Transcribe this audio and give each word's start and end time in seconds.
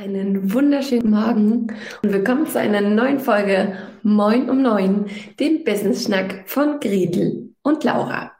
Einen 0.00 0.54
wunderschönen 0.54 1.10
Morgen 1.10 1.66
und 2.02 2.10
willkommen 2.10 2.46
zu 2.46 2.58
einer 2.58 2.80
neuen 2.80 3.20
Folge 3.20 3.76
Moin 4.02 4.48
um 4.48 4.62
Neun, 4.62 5.10
dem 5.38 5.62
Business 5.62 6.04
Schnack 6.04 6.44
von 6.46 6.80
Gretel 6.80 7.54
und 7.60 7.84
Laura. 7.84 8.32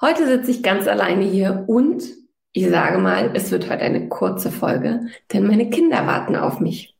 Heute 0.00 0.26
sitze 0.26 0.50
ich 0.50 0.64
ganz 0.64 0.88
alleine 0.88 1.24
hier 1.24 1.62
und 1.68 2.02
ich 2.50 2.68
sage 2.68 2.98
mal, 2.98 3.30
es 3.34 3.52
wird 3.52 3.70
heute 3.70 3.82
eine 3.82 4.08
kurze 4.08 4.50
Folge, 4.50 5.06
denn 5.32 5.46
meine 5.46 5.70
Kinder 5.70 6.08
warten 6.08 6.34
auf 6.34 6.58
mich. 6.58 6.96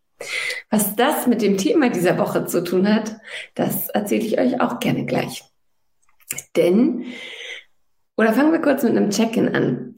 Was 0.71 0.95
das 0.95 1.27
mit 1.27 1.43
dem 1.43 1.59
Thema 1.59 1.91
dieser 1.91 2.17
Woche 2.17 2.47
zu 2.47 2.63
tun 2.63 2.87
hat, 2.87 3.17
das 3.57 3.89
erzähle 3.89 4.25
ich 4.25 4.39
euch 4.39 4.61
auch 4.61 4.79
gerne 4.79 5.05
gleich. 5.05 5.43
Denn, 6.55 7.07
oder 8.17 8.35
fangen 8.35 8.53
wir 8.53 8.61
kurz 8.61 8.85
mit 8.85 8.97
einem 8.97 9.11
Check-in 9.11 9.53
an. 9.53 9.97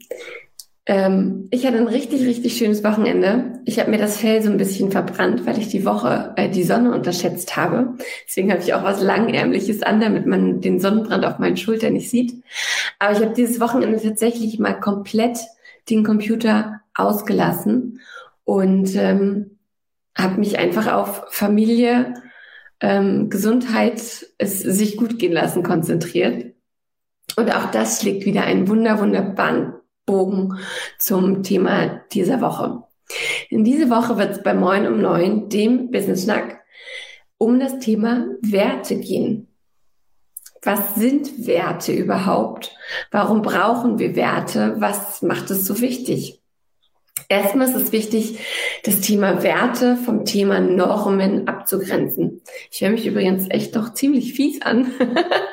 Ähm, 0.84 1.46
ich 1.52 1.64
hatte 1.64 1.78
ein 1.78 1.86
richtig, 1.86 2.22
richtig 2.22 2.56
schönes 2.56 2.82
Wochenende. 2.82 3.60
Ich 3.64 3.78
habe 3.78 3.90
mir 3.90 3.98
das 3.98 4.16
Fell 4.16 4.42
so 4.42 4.50
ein 4.50 4.56
bisschen 4.56 4.90
verbrannt, 4.90 5.46
weil 5.46 5.58
ich 5.58 5.68
die 5.68 5.84
Woche 5.84 6.34
äh, 6.36 6.48
die 6.48 6.64
Sonne 6.64 6.92
unterschätzt 6.92 7.56
habe. 7.56 7.96
Deswegen 8.26 8.50
habe 8.50 8.62
ich 8.62 8.74
auch 8.74 8.82
was 8.82 9.00
Langärmliches 9.00 9.82
an, 9.82 10.00
damit 10.00 10.26
man 10.26 10.60
den 10.60 10.80
Sonnenbrand 10.80 11.24
auf 11.24 11.38
meinen 11.38 11.56
Schultern 11.56 11.92
nicht 11.92 12.10
sieht. 12.10 12.42
Aber 12.98 13.12
ich 13.12 13.20
habe 13.20 13.34
dieses 13.34 13.60
Wochenende 13.60 14.02
tatsächlich 14.02 14.58
mal 14.58 14.78
komplett 14.78 15.38
den 15.88 16.02
Computer 16.04 16.80
ausgelassen 16.94 18.00
und 18.44 18.94
ähm, 18.96 19.58
habe 20.18 20.40
mich 20.40 20.58
einfach 20.58 20.92
auf 20.92 21.26
Familie, 21.30 22.14
ähm, 22.80 23.30
Gesundheit, 23.30 24.26
es 24.38 24.58
sich 24.60 24.96
gut 24.96 25.20
gehen 25.20 25.32
lassen 25.32 25.62
konzentriert. 25.62 26.54
Und 27.36 27.54
auch 27.54 27.70
das 27.70 28.00
schlägt 28.00 28.26
wieder 28.26 28.42
einen 28.42 28.68
wunder, 28.68 29.00
wunderbaren 29.00 29.74
Bogen 30.06 30.58
zum 30.98 31.42
Thema 31.42 32.02
dieser 32.12 32.40
Woche. 32.40 32.82
In 33.50 33.64
diese 33.64 33.90
Woche 33.90 34.18
wird 34.18 34.32
es 34.32 34.42
bei 34.42 34.54
Moin 34.54 34.86
um 34.86 35.00
Neun, 35.00 35.48
dem 35.48 35.90
Business 35.90 36.24
Schnack, 36.24 36.60
um 37.38 37.60
das 37.60 37.78
Thema 37.78 38.26
Werte 38.40 38.96
gehen. 38.96 39.48
Was 40.62 40.94
sind 40.94 41.46
Werte 41.46 41.92
überhaupt? 41.92 42.74
Warum 43.10 43.42
brauchen 43.42 43.98
wir 43.98 44.14
Werte? 44.14 44.76
Was 44.78 45.22
macht 45.22 45.50
es 45.50 45.66
so 45.66 45.80
wichtig? 45.80 46.41
Erstmal 47.32 47.66
ist 47.66 47.76
es 47.76 47.92
wichtig, 47.92 48.40
das 48.84 49.00
Thema 49.00 49.42
Werte 49.42 49.96
vom 49.96 50.26
Thema 50.26 50.60
Normen 50.60 51.48
abzugrenzen. 51.48 52.42
Ich 52.70 52.82
höre 52.82 52.90
mich 52.90 53.06
übrigens 53.06 53.48
echt 53.48 53.74
doch 53.74 53.94
ziemlich 53.94 54.34
fies 54.34 54.60
an. 54.60 54.92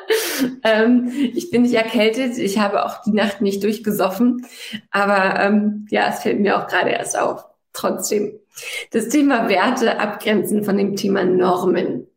ähm, 0.62 1.10
ich 1.32 1.50
bin 1.50 1.62
nicht 1.62 1.72
erkältet, 1.72 2.36
ich 2.36 2.58
habe 2.58 2.84
auch 2.84 3.02
die 3.02 3.12
Nacht 3.12 3.40
nicht 3.40 3.64
durchgesoffen, 3.64 4.44
aber 4.90 5.40
ähm, 5.40 5.86
ja, 5.88 6.08
es 6.10 6.20
fällt 6.20 6.40
mir 6.40 6.58
auch 6.58 6.66
gerade 6.66 6.90
erst 6.90 7.18
auf. 7.18 7.46
Trotzdem. 7.72 8.38
Das 8.90 9.08
Thema 9.08 9.48
Werte 9.48 9.98
abgrenzen 10.00 10.64
von 10.64 10.76
dem 10.76 10.96
Thema 10.96 11.24
Normen. 11.24 12.08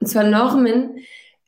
Und 0.00 0.06
zwar 0.08 0.24
Normen, 0.24 0.96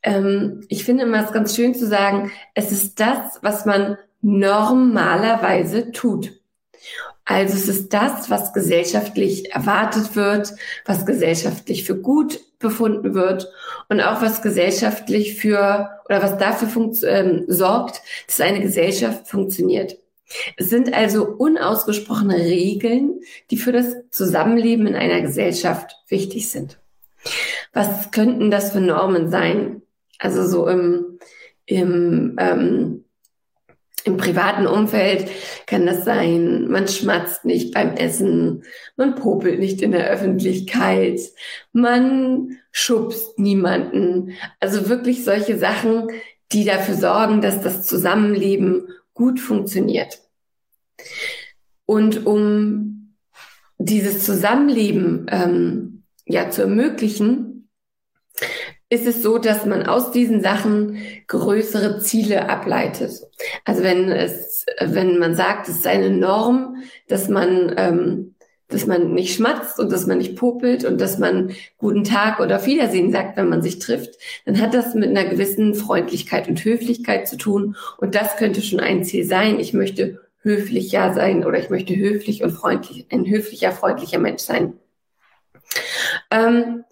ähm, 0.05 0.61
ich 0.69 0.85
finde 0.85 1.03
immer 1.03 1.25
es 1.25 1.33
ganz 1.33 1.57
schön 1.57 1.75
zu 1.75 1.89
sagen, 1.89 2.31
es 2.55 2.71
ist 2.71 3.01
das, 3.01 3.41
was 3.43 3.67
man 3.67 3.99
normalerweise 4.23 5.91
tut. 5.91 6.35
Also 7.25 7.55
es 7.55 7.69
ist 7.69 7.93
das, 7.95 8.29
was 8.29 8.53
gesellschaftlich 8.53 9.53
erwartet 9.55 10.15
wird, 10.15 10.53
was 10.85 11.07
gesellschaftlich 11.07 11.85
für 11.85 11.97
gut 11.97 12.41
befunden 12.59 13.15
wird 13.15 13.51
und 13.89 14.01
auch 14.01 14.21
was 14.21 14.43
gesellschaftlich 14.43 15.35
für 15.35 15.91
oder 16.05 16.23
was 16.23 16.37
dafür 16.37 16.93
ähm, 17.05 17.45
sorgt, 17.47 18.03
dass 18.27 18.41
eine 18.41 18.61
Gesellschaft 18.61 19.29
funktioniert. 19.29 19.97
Es 20.57 20.71
sind 20.71 20.93
also 20.93 21.27
unausgesprochene 21.27 22.37
Regeln, 22.37 23.21
die 23.51 23.57
für 23.57 23.73
das 23.73 23.95
Zusammenleben 24.11 24.87
in 24.87 24.95
einer 24.95 25.21
Gesellschaft 25.21 25.97
wichtig 26.09 26.51
sind. 26.51 26.79
Was 27.73 28.11
könnten 28.11 28.51
das 28.51 28.73
für 28.73 28.81
Normen 28.81 29.31
sein? 29.31 29.83
Also 30.19 30.47
so 30.47 30.67
im, 30.69 31.19
im 31.67 32.37
ähm, 32.39 33.04
im 34.05 34.17
privaten 34.17 34.67
Umfeld 34.67 35.29
kann 35.67 35.87
das 35.87 36.05
sein, 36.05 36.69
man 36.69 36.87
schmatzt 36.89 37.45
nicht 37.45 37.73
beim 37.73 37.95
Essen, 37.95 38.65
man 38.97 39.15
popelt 39.15 39.59
nicht 39.59 39.81
in 39.81 39.93
der 39.93 40.09
Öffentlichkeit, 40.11 41.21
man 41.73 42.59
schubst 42.71 43.39
niemanden. 43.39 44.33
Also 44.61 44.89
wirklich 44.89 45.25
solche 45.25 45.59
Sachen, 45.59 46.09
die 46.53 46.65
dafür 46.65 46.95
sorgen, 46.95 47.41
dass 47.41 47.63
das 47.63 47.87
Zusammenleben 47.87 48.89
gut 49.15 49.41
funktioniert. 49.41 50.21
Und 51.87 52.27
um 52.27 53.15
dieses 53.79 54.25
Zusammenleben 54.25 55.27
ähm, 55.31 56.03
ja 56.27 56.51
zu 56.51 56.63
ermöglichen, 56.63 57.54
ist 58.91 59.07
es 59.07 59.23
so, 59.23 59.39
dass 59.39 59.67
man 59.67 59.87
aus 59.87 60.13
diesen 60.13 60.43
Sachen 60.43 60.99
größere 61.27 62.01
Ziele 62.01 62.49
ableitet. 62.49 63.13
Also 63.65 63.83
wenn 63.83 64.11
es, 64.11 64.67
wenn 64.81 65.19
man 65.19 65.35
sagt, 65.35 65.69
es 65.69 65.77
ist 65.77 65.87
eine 65.87 66.11
Norm, 66.11 66.83
dass 67.09 67.29
man, 67.29 67.75
ähm, 67.77 68.35
dass 68.69 68.87
man 68.87 69.13
nicht 69.13 69.35
schmatzt 69.35 69.79
und 69.79 69.91
dass 69.91 70.07
man 70.07 70.19
nicht 70.19 70.37
popelt 70.37 70.85
und 70.85 71.01
dass 71.01 71.19
man 71.19 71.53
guten 71.79 72.05
Tag 72.05 72.41
oder 72.41 72.57
auf 72.57 72.67
Wiedersehen 72.67 73.13
sagt, 73.13 73.37
wenn 73.37 73.49
man 73.49 73.63
sich 73.63 73.79
trifft, 73.79 74.19
dann 74.45 74.61
hat 74.61 74.75
das 74.75 74.95
mit 74.95 75.09
einer 75.09 75.25
gewissen 75.25 75.75
Freundlichkeit 75.75 76.49
und 76.49 76.65
Höflichkeit 76.65 77.29
zu 77.29 77.37
tun. 77.37 77.77
Und 77.99 78.15
das 78.15 78.37
könnte 78.37 78.63
schon 78.63 78.81
ein 78.81 79.05
Ziel 79.05 79.25
sein. 79.25 79.61
Ich 79.61 79.73
möchte 79.73 80.21
höflicher 80.41 81.15
sein 81.15 81.45
oder 81.45 81.59
ich 81.59 81.71
möchte 81.71 81.97
höflich 81.97 82.43
und 82.43 82.51
freundlich, 82.51 83.07
ein 83.11 83.27
höflicher, 83.27 83.73
freundlicher 83.73 84.19
Mensch 84.19 84.43
sein. 84.43 84.75
Ähm, 86.31 86.85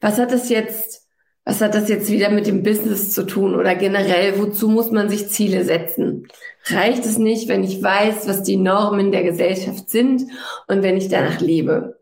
was 0.00 0.18
hat 0.18 0.32
es 0.32 0.48
jetzt 0.48 1.01
was 1.44 1.60
hat 1.60 1.74
das 1.74 1.88
jetzt 1.88 2.10
wieder 2.10 2.30
mit 2.30 2.46
dem 2.46 2.62
Business 2.62 3.10
zu 3.10 3.24
tun 3.24 3.56
oder 3.56 3.74
generell, 3.74 4.38
wozu 4.38 4.68
muss 4.68 4.90
man 4.90 5.08
sich 5.08 5.28
Ziele 5.28 5.64
setzen? 5.64 6.28
Reicht 6.66 7.04
es 7.04 7.18
nicht, 7.18 7.48
wenn 7.48 7.64
ich 7.64 7.82
weiß, 7.82 8.28
was 8.28 8.44
die 8.44 8.56
Normen 8.56 9.10
der 9.10 9.24
Gesellschaft 9.24 9.90
sind 9.90 10.22
und 10.68 10.82
wenn 10.82 10.96
ich 10.96 11.08
danach 11.08 11.40
lebe? 11.40 12.00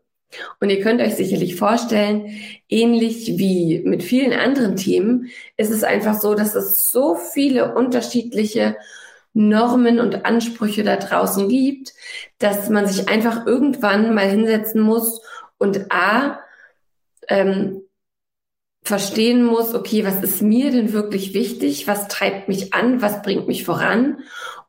Und 0.59 0.69
ihr 0.69 0.81
könnt 0.81 1.01
euch 1.01 1.15
sicherlich 1.15 1.55
vorstellen, 1.55 2.39
ähnlich 2.69 3.37
wie 3.37 3.81
mit 3.83 4.03
vielen 4.03 4.31
anderen 4.31 4.75
Themen, 4.75 5.29
ist 5.57 5.71
es 5.71 5.83
einfach 5.83 6.19
so, 6.19 6.35
dass 6.35 6.55
es 6.55 6.89
so 6.89 7.15
viele 7.15 7.73
unterschiedliche 7.75 8.77
Normen 9.33 9.99
und 9.99 10.25
Ansprüche 10.25 10.83
da 10.83 10.97
draußen 10.97 11.49
gibt, 11.49 11.93
dass 12.37 12.69
man 12.69 12.85
sich 12.85 13.09
einfach 13.09 13.45
irgendwann 13.45 14.13
mal 14.13 14.29
hinsetzen 14.29 14.81
muss 14.81 15.21
und 15.57 15.91
A, 15.91 16.39
ähm, 17.27 17.81
verstehen 18.83 19.43
muss, 19.43 19.75
okay, 19.75 20.05
was 20.05 20.23
ist 20.23 20.41
mir 20.41 20.71
denn 20.71 20.93
wirklich 20.93 21.33
wichtig? 21.33 21.87
Was 21.87 22.07
treibt 22.07 22.47
mich 22.47 22.73
an? 22.73 23.01
Was 23.01 23.21
bringt 23.21 23.47
mich 23.47 23.63
voran? 23.63 24.19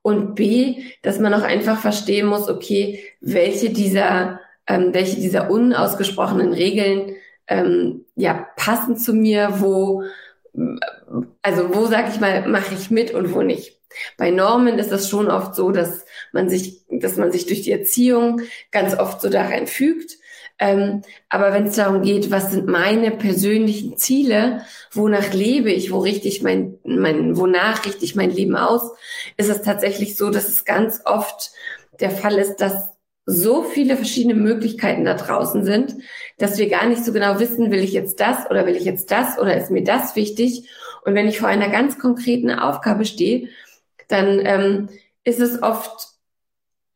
Und 0.02 0.34
B, 0.34 0.82
dass 1.02 1.18
man 1.18 1.32
auch 1.32 1.42
einfach 1.42 1.78
verstehen 1.78 2.26
muss, 2.26 2.48
okay, 2.48 3.00
welche 3.20 3.70
dieser, 3.70 4.40
ähm, 4.66 4.92
welche 4.92 5.16
dieser 5.16 5.50
unausgesprochenen 5.50 6.52
Regeln 6.52 7.14
ähm, 7.46 8.04
ja 8.16 8.46
passen 8.56 8.96
zu 8.96 9.14
mir, 9.14 9.60
wo, 9.60 10.02
also 11.40 11.74
wo 11.74 11.86
sag 11.86 12.08
ich 12.08 12.20
mal, 12.20 12.46
mache 12.48 12.74
ich 12.74 12.90
mit 12.90 13.14
und 13.14 13.32
wo 13.32 13.42
nicht. 13.42 13.78
Bei 14.16 14.30
Normen 14.30 14.78
ist 14.78 14.92
es 14.92 15.08
schon 15.08 15.30
oft 15.30 15.54
so, 15.54 15.70
dass 15.70 16.04
man 16.32 16.48
sich, 16.48 16.82
dass 16.90 17.16
man 17.16 17.32
sich 17.32 17.46
durch 17.46 17.62
die 17.62 17.72
Erziehung 17.72 18.40
ganz 18.70 18.98
oft 18.98 19.20
so 19.20 19.28
darin 19.28 19.66
fügt 19.66 20.18
Ähm, 20.58 21.02
aber 21.28 21.52
wenn 21.52 21.66
es 21.66 21.76
darum 21.76 22.02
geht, 22.02 22.30
was 22.30 22.52
sind 22.52 22.68
meine 22.68 23.10
persönlichen 23.10 23.96
Ziele, 23.96 24.64
wonach 24.92 25.32
lebe 25.32 25.72
ich, 25.72 25.90
wo 25.90 25.98
richte 25.98 26.28
ich 26.28 26.42
mein, 26.42 26.78
mein, 26.84 27.36
wonach 27.36 27.84
richte 27.84 28.04
ich 28.04 28.14
mein 28.14 28.30
Leben 28.30 28.54
aus, 28.54 28.92
ist 29.36 29.50
es 29.50 29.62
tatsächlich 29.62 30.16
so, 30.16 30.30
dass 30.30 30.48
es 30.48 30.64
ganz 30.64 31.00
oft 31.04 31.50
der 32.00 32.10
Fall 32.10 32.38
ist, 32.38 32.56
dass 32.56 32.90
so 33.24 33.62
viele 33.62 33.96
verschiedene 33.96 34.34
Möglichkeiten 34.34 35.04
da 35.04 35.14
draußen 35.14 35.64
sind, 35.64 35.96
dass 36.38 36.58
wir 36.58 36.68
gar 36.68 36.86
nicht 36.86 37.04
so 37.04 37.12
genau 37.12 37.38
wissen, 37.40 37.70
will 37.70 37.82
ich 37.82 37.92
jetzt 37.92 38.20
das 38.20 38.48
oder 38.50 38.66
will 38.66 38.76
ich 38.76 38.84
jetzt 38.84 39.10
das 39.10 39.38
oder 39.38 39.56
ist 39.56 39.70
mir 39.70 39.84
das 39.84 40.16
wichtig? 40.16 40.68
Und 41.04 41.14
wenn 41.14 41.28
ich 41.28 41.38
vor 41.40 41.48
einer 41.48 41.68
ganz 41.70 41.98
konkreten 41.98 42.50
Aufgabe 42.50 43.04
stehe, 43.04 43.48
dann 44.12 44.40
ähm, 44.44 44.88
ist 45.24 45.40
es 45.40 45.62
oft 45.62 46.12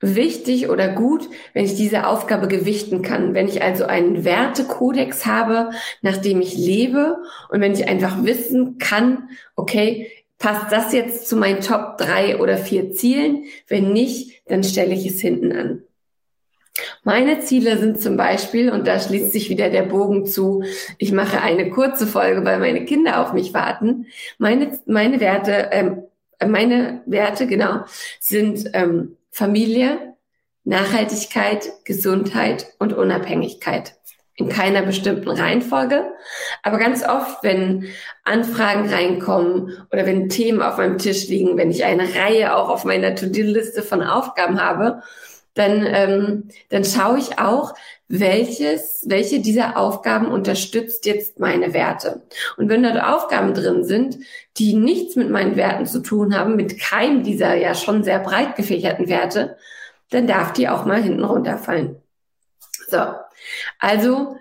wichtig 0.00 0.68
oder 0.68 0.88
gut, 0.88 1.28
wenn 1.54 1.64
ich 1.64 1.74
diese 1.74 2.06
Aufgabe 2.06 2.48
gewichten 2.48 3.02
kann. 3.02 3.34
Wenn 3.34 3.48
ich 3.48 3.62
also 3.62 3.86
einen 3.86 4.24
Wertekodex 4.24 5.24
habe, 5.26 5.70
nach 6.02 6.18
dem 6.18 6.40
ich 6.40 6.56
lebe 6.56 7.16
und 7.48 7.60
wenn 7.60 7.72
ich 7.72 7.88
einfach 7.88 8.24
wissen 8.24 8.78
kann, 8.78 9.30
okay, 9.54 10.10
passt 10.38 10.70
das 10.70 10.92
jetzt 10.92 11.28
zu 11.28 11.36
meinen 11.36 11.60
Top 11.62 11.96
drei 11.96 12.38
oder 12.38 12.58
vier 12.58 12.92
Zielen? 12.92 13.44
Wenn 13.68 13.92
nicht, 13.92 14.42
dann 14.46 14.62
stelle 14.62 14.94
ich 14.94 15.06
es 15.06 15.20
hinten 15.20 15.52
an. 15.52 15.82
Meine 17.04 17.40
Ziele 17.40 17.78
sind 17.78 18.02
zum 18.02 18.18
Beispiel, 18.18 18.70
und 18.70 18.86
da 18.86 19.00
schließt 19.00 19.32
sich 19.32 19.48
wieder 19.48 19.70
der 19.70 19.84
Bogen 19.84 20.26
zu, 20.26 20.62
ich 20.98 21.10
mache 21.10 21.40
eine 21.40 21.70
kurze 21.70 22.06
Folge, 22.06 22.44
weil 22.44 22.58
meine 22.58 22.84
Kinder 22.84 23.22
auf 23.22 23.32
mich 23.32 23.54
warten. 23.54 24.06
Meine, 24.36 24.78
meine 24.84 25.20
Werte, 25.20 25.68
ähm, 25.72 26.02
meine 26.44 27.02
Werte, 27.06 27.46
genau, 27.46 27.84
sind 28.20 28.70
ähm, 28.74 29.16
Familie, 29.30 30.14
Nachhaltigkeit, 30.64 31.70
Gesundheit 31.84 32.66
und 32.78 32.92
Unabhängigkeit. 32.92 33.94
In 34.38 34.50
keiner 34.50 34.82
bestimmten 34.82 35.30
Reihenfolge. 35.30 36.12
Aber 36.62 36.76
ganz 36.76 37.02
oft, 37.08 37.42
wenn 37.42 37.88
Anfragen 38.22 38.86
reinkommen 38.86 39.86
oder 39.90 40.04
wenn 40.04 40.28
Themen 40.28 40.60
auf 40.60 40.76
meinem 40.76 40.98
Tisch 40.98 41.28
liegen, 41.28 41.56
wenn 41.56 41.70
ich 41.70 41.84
eine 41.84 42.14
Reihe 42.14 42.54
auch 42.54 42.68
auf 42.68 42.84
meiner 42.84 43.14
To-Do-Liste 43.14 43.82
von 43.82 44.02
Aufgaben 44.02 44.60
habe, 44.60 45.02
dann, 45.56 45.84
ähm, 45.86 46.48
dann 46.68 46.84
schaue 46.84 47.18
ich 47.18 47.38
auch, 47.38 47.74
welches, 48.08 49.04
welche 49.08 49.40
dieser 49.40 49.76
Aufgaben 49.76 50.26
unterstützt 50.26 51.06
jetzt 51.06 51.40
meine 51.40 51.72
Werte. 51.72 52.22
Und 52.56 52.68
wenn 52.68 52.82
dort 52.82 53.02
Aufgaben 53.02 53.54
drin 53.54 53.82
sind, 53.82 54.18
die 54.58 54.74
nichts 54.74 55.16
mit 55.16 55.30
meinen 55.30 55.56
Werten 55.56 55.86
zu 55.86 56.00
tun 56.00 56.38
haben, 56.38 56.54
mit 56.56 56.78
keinem 56.78 57.24
dieser 57.24 57.54
ja 57.54 57.74
schon 57.74 58.04
sehr 58.04 58.20
breit 58.20 58.54
gefächerten 58.54 59.08
Werte, 59.08 59.56
dann 60.10 60.26
darf 60.26 60.52
die 60.52 60.68
auch 60.68 60.84
mal 60.84 61.02
hinten 61.02 61.24
runterfallen. 61.24 61.96
So, 62.88 63.00
also, 63.80 64.36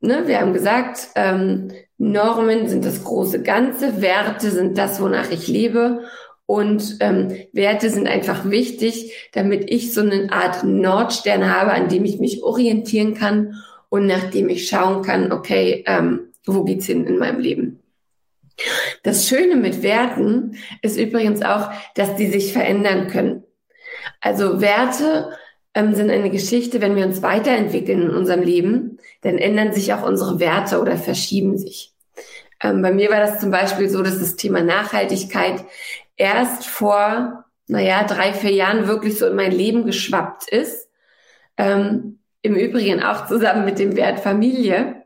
ne, 0.00 0.26
wir 0.26 0.40
haben 0.40 0.54
gesagt, 0.54 1.08
ähm, 1.16 1.72
Normen 1.98 2.68
sind 2.68 2.84
das 2.84 3.02
große 3.04 3.42
Ganze, 3.42 4.00
Werte 4.00 4.50
sind 4.50 4.78
das, 4.78 5.00
wonach 5.00 5.30
ich 5.30 5.48
lebe 5.48 6.04
und 6.46 6.98
ähm, 7.00 7.36
Werte 7.52 7.90
sind 7.90 8.06
einfach 8.06 8.48
wichtig, 8.48 9.28
damit 9.32 9.70
ich 9.70 9.92
so 9.92 10.00
eine 10.00 10.32
Art 10.32 10.62
Nordstern 10.64 11.52
habe, 11.52 11.72
an 11.72 11.88
dem 11.88 12.04
ich 12.04 12.18
mich 12.18 12.42
orientieren 12.42 13.14
kann 13.14 13.62
und 13.88 14.06
nach 14.06 14.30
dem 14.30 14.48
ich 14.48 14.68
schauen 14.68 15.02
kann, 15.02 15.32
okay, 15.32 15.84
ähm, 15.86 16.28
wo 16.46 16.62
geht's 16.62 16.86
hin 16.86 17.04
in 17.04 17.18
meinem 17.18 17.40
Leben? 17.40 17.80
Das 19.02 19.28
Schöne 19.28 19.56
mit 19.56 19.82
Werten 19.82 20.56
ist 20.82 20.96
übrigens 20.96 21.42
auch, 21.42 21.70
dass 21.94 22.14
die 22.16 22.28
sich 22.28 22.52
verändern 22.52 23.08
können. 23.08 23.42
Also 24.20 24.60
Werte 24.60 25.30
ähm, 25.74 25.94
sind 25.94 26.10
eine 26.10 26.30
Geschichte, 26.30 26.80
wenn 26.80 26.96
wir 26.96 27.04
uns 27.04 27.22
weiterentwickeln 27.22 28.02
in 28.02 28.10
unserem 28.10 28.42
Leben, 28.42 28.98
dann 29.22 29.36
ändern 29.36 29.72
sich 29.72 29.92
auch 29.92 30.06
unsere 30.06 30.40
Werte 30.40 30.80
oder 30.80 30.96
verschieben 30.96 31.58
sich. 31.58 31.92
Ähm, 32.62 32.80
bei 32.80 32.92
mir 32.92 33.10
war 33.10 33.20
das 33.20 33.40
zum 33.40 33.50
Beispiel 33.50 33.88
so, 33.88 34.02
dass 34.02 34.18
das 34.18 34.36
Thema 34.36 34.62
Nachhaltigkeit 34.62 35.64
erst 36.16 36.66
vor, 36.66 37.44
naja, 37.66 38.04
drei, 38.04 38.32
vier 38.32 38.52
Jahren 38.52 38.86
wirklich 38.86 39.18
so 39.18 39.26
in 39.26 39.36
mein 39.36 39.52
Leben 39.52 39.84
geschwappt 39.84 40.48
ist. 40.48 40.88
Ähm, 41.56 42.18
Im 42.42 42.54
Übrigen 42.54 43.02
auch 43.02 43.26
zusammen 43.26 43.64
mit 43.64 43.78
dem 43.78 43.96
Wert 43.96 44.20
Familie, 44.20 45.04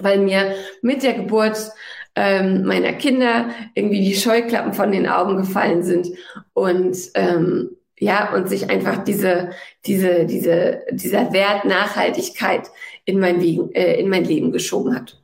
weil 0.00 0.18
mir 0.18 0.54
mit 0.82 1.02
der 1.02 1.14
Geburt 1.14 1.72
ähm, 2.14 2.64
meiner 2.64 2.92
Kinder 2.94 3.50
irgendwie 3.74 4.00
die 4.00 4.16
Scheuklappen 4.16 4.72
von 4.74 4.90
den 4.90 5.08
Augen 5.08 5.36
gefallen 5.36 5.82
sind 5.82 6.08
und 6.52 6.96
ähm, 7.14 7.76
ja 7.96 8.32
und 8.34 8.48
sich 8.48 8.70
einfach 8.70 9.04
diese 9.04 9.50
diese 9.86 10.26
diese 10.26 10.82
dieser 10.90 11.32
Wert 11.32 11.64
Nachhaltigkeit 11.64 12.70
in 13.04 13.20
mein 13.20 13.40
Leben 13.40 13.72
äh, 13.72 14.00
in 14.00 14.08
mein 14.08 14.24
Leben 14.24 14.50
geschoben 14.50 14.96
hat. 14.96 15.22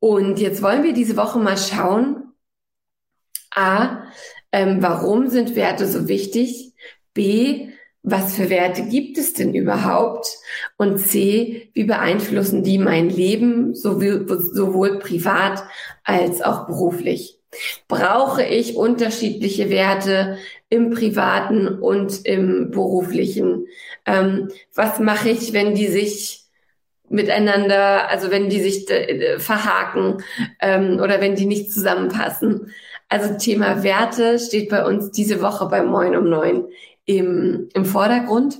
Und 0.00 0.40
jetzt 0.40 0.62
wollen 0.62 0.82
wir 0.82 0.92
diese 0.92 1.16
Woche 1.16 1.38
mal 1.38 1.56
schauen, 1.56 2.25
A, 3.56 4.04
ähm, 4.52 4.78
warum 4.80 5.28
sind 5.28 5.56
Werte 5.56 5.86
so 5.86 6.08
wichtig? 6.08 6.72
B, 7.14 7.70
was 8.02 8.36
für 8.36 8.50
Werte 8.50 8.84
gibt 8.84 9.18
es 9.18 9.32
denn 9.32 9.54
überhaupt? 9.54 10.28
Und 10.76 10.98
C, 10.98 11.70
wie 11.74 11.84
beeinflussen 11.84 12.62
die 12.62 12.78
mein 12.78 13.10
Leben, 13.10 13.74
sowohl, 13.74 14.26
sowohl 14.52 15.00
privat 15.00 15.64
als 16.04 16.40
auch 16.40 16.66
beruflich? 16.66 17.40
Brauche 17.88 18.44
ich 18.44 18.76
unterschiedliche 18.76 19.70
Werte 19.70 20.38
im 20.68 20.90
privaten 20.90 21.66
und 21.66 22.24
im 22.24 22.70
beruflichen? 22.70 23.66
Ähm, 24.04 24.50
was 24.74 25.00
mache 25.00 25.30
ich, 25.30 25.52
wenn 25.52 25.74
die 25.74 25.88
sich 25.88 26.45
miteinander, 27.08 28.08
also 28.08 28.30
wenn 28.30 28.48
die 28.48 28.60
sich 28.60 28.88
äh, 28.90 29.38
verhaken 29.38 30.22
ähm, 30.60 31.00
oder 31.00 31.20
wenn 31.20 31.36
die 31.36 31.46
nicht 31.46 31.72
zusammenpassen? 31.72 32.72
Also 33.08 33.36
Thema 33.38 33.82
Werte 33.82 34.38
steht 34.38 34.68
bei 34.68 34.84
uns 34.84 35.10
diese 35.12 35.40
Woche 35.40 35.66
bei 35.66 35.82
Moin 35.82 36.16
um 36.16 36.28
neun 36.28 36.66
im, 37.04 37.68
im 37.72 37.84
Vordergrund. 37.84 38.58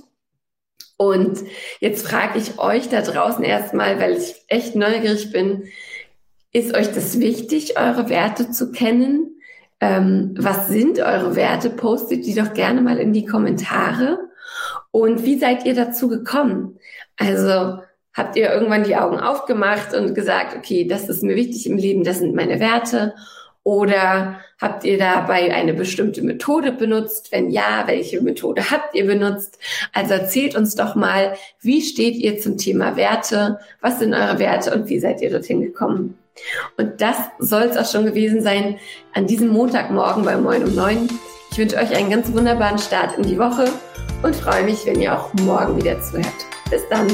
Und 0.95 1.39
jetzt 1.79 2.07
frage 2.07 2.39
ich 2.39 2.57
euch 2.57 2.89
da 2.89 3.01
draußen 3.01 3.43
erstmal, 3.43 3.99
weil 3.99 4.17
ich 4.17 4.35
echt 4.47 4.75
neugierig 4.75 5.31
bin, 5.31 5.65
ist 6.53 6.75
euch 6.75 6.91
das 6.91 7.19
wichtig, 7.19 7.77
eure 7.77 8.09
Werte 8.09 8.49
zu 8.49 8.71
kennen? 8.71 9.39
Ähm, 9.79 10.33
was 10.39 10.69
sind 10.69 10.99
eure 10.99 11.35
Werte? 11.35 11.69
Postet 11.69 12.25
die 12.25 12.33
doch 12.33 12.53
gerne 12.53 12.81
mal 12.81 12.97
in 12.97 13.13
die 13.13 13.25
Kommentare. 13.25 14.17
Und 14.89 15.23
wie 15.23 15.37
seid 15.37 15.65
ihr 15.65 15.75
dazu 15.75 16.07
gekommen? 16.07 16.79
Also 17.17 17.79
habt 18.17 18.35
ihr 18.35 18.51
irgendwann 18.51 18.83
die 18.83 18.97
Augen 18.97 19.19
aufgemacht 19.19 19.93
und 19.93 20.15
gesagt, 20.15 20.57
okay, 20.57 20.85
das 20.85 21.07
ist 21.07 21.23
mir 21.23 21.35
wichtig 21.35 21.67
im 21.67 21.77
Leben, 21.77 22.03
das 22.03 22.19
sind 22.19 22.35
meine 22.35 22.59
Werte. 22.59 23.13
Oder 23.63 24.39
habt 24.59 24.85
ihr 24.85 24.97
dabei 24.97 25.53
eine 25.53 25.73
bestimmte 25.73 26.21
Methode 26.23 26.71
benutzt? 26.71 27.31
Wenn 27.31 27.51
ja, 27.51 27.83
welche 27.85 28.21
Methode 28.21 28.71
habt 28.71 28.95
ihr 28.95 29.05
benutzt? 29.05 29.59
Also 29.93 30.13
erzählt 30.13 30.55
uns 30.55 30.75
doch 30.75 30.95
mal, 30.95 31.33
wie 31.61 31.81
steht 31.81 32.15
ihr 32.15 32.39
zum 32.39 32.57
Thema 32.57 32.95
Werte? 32.95 33.59
Was 33.81 33.99
sind 33.99 34.13
eure 34.13 34.39
Werte 34.39 34.73
und 34.73 34.89
wie 34.89 34.99
seid 34.99 35.21
ihr 35.21 35.29
dorthin 35.29 35.61
gekommen? 35.61 36.17
Und 36.77 37.01
das 37.01 37.17
soll 37.39 37.63
es 37.63 37.77
auch 37.77 37.91
schon 37.91 38.05
gewesen 38.05 38.41
sein 38.41 38.79
an 39.13 39.27
diesem 39.27 39.49
Montagmorgen 39.49 40.23
bei 40.23 40.37
Moin 40.37 40.63
um 40.63 40.73
9. 40.73 41.09
Ich 41.51 41.57
wünsche 41.57 41.75
euch 41.75 41.93
einen 41.95 42.09
ganz 42.09 42.31
wunderbaren 42.31 42.77
Start 42.77 43.17
in 43.17 43.23
die 43.23 43.37
Woche 43.37 43.69
und 44.23 44.35
freue 44.35 44.63
mich, 44.63 44.85
wenn 44.85 45.01
ihr 45.01 45.13
auch 45.13 45.33
morgen 45.41 45.75
wieder 45.77 45.99
zuhört. 46.01 46.45
Bis 46.69 46.87
dann. 46.89 47.07